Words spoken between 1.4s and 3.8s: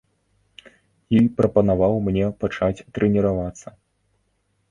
прапанаваў мне пачаць трэніравацца.